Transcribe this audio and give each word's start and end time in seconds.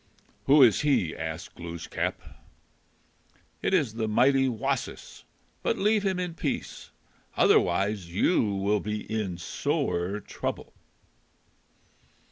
"Who 0.45 0.63
is 0.63 0.81
he?" 0.81 1.15
asked 1.15 1.53
Glooskap. 1.53 2.19
"It 3.61 3.71
is 3.71 3.93
the 3.93 4.07
mighty 4.07 4.47
Wasis. 4.49 5.25
But 5.61 5.77
leave 5.77 6.01
him 6.01 6.19
in 6.19 6.33
peace. 6.33 6.89
Otherwise 7.37 8.11
you 8.11 8.41
will 8.55 8.79
be 8.79 9.03
in 9.13 9.37
sore 9.37 10.19
trouble." 10.19 10.73